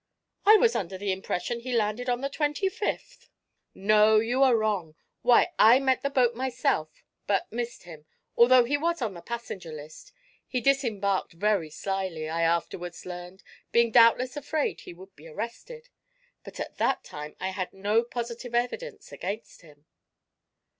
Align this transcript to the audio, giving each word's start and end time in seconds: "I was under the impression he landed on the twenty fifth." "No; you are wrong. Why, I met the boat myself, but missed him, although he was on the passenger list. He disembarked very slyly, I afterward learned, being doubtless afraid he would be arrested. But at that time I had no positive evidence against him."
"I 0.47 0.57
was 0.57 0.75
under 0.75 0.97
the 0.97 1.11
impression 1.11 1.59
he 1.59 1.73
landed 1.73 2.09
on 2.09 2.21
the 2.21 2.27
twenty 2.29 2.69
fifth." 2.69 3.29
"No; 3.75 4.17
you 4.19 4.41
are 4.41 4.57
wrong. 4.57 4.95
Why, 5.21 5.51
I 5.59 5.77
met 5.79 6.01
the 6.01 6.09
boat 6.09 6.33
myself, 6.33 7.03
but 7.27 7.51
missed 7.51 7.83
him, 7.83 8.07
although 8.35 8.63
he 8.63 8.79
was 8.79 8.99
on 9.03 9.13
the 9.13 9.21
passenger 9.21 9.71
list. 9.71 10.11
He 10.47 10.59
disembarked 10.59 11.33
very 11.33 11.69
slyly, 11.69 12.27
I 12.27 12.41
afterward 12.41 12.95
learned, 13.05 13.43
being 13.71 13.91
doubtless 13.91 14.35
afraid 14.35 14.81
he 14.81 14.93
would 14.95 15.15
be 15.15 15.27
arrested. 15.27 15.89
But 16.43 16.59
at 16.59 16.79
that 16.79 17.03
time 17.03 17.35
I 17.39 17.49
had 17.49 17.71
no 17.71 18.03
positive 18.03 18.55
evidence 18.55 19.11
against 19.11 19.61
him." 19.61 19.85